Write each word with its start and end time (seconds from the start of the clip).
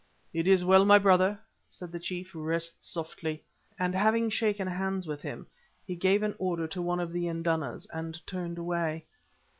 "It 0.33 0.47
is 0.47 0.65
well, 0.65 0.83
my 0.83 0.97
brother," 0.97 1.37
said 1.69 1.91
the 1.91 1.99
chief. 1.99 2.31
"Rest 2.33 2.83
softly," 2.83 3.43
and 3.77 3.93
having 3.93 4.31
shaken 4.31 4.67
hands 4.67 5.05
with 5.05 5.21
him, 5.21 5.45
he 5.85 5.95
gave 5.95 6.23
an 6.23 6.33
order 6.39 6.65
to 6.69 6.81
one 6.81 6.99
of 6.99 7.13
the 7.13 7.27
indunas, 7.27 7.85
and 7.93 8.19
turned 8.25 8.57
away. 8.57 9.05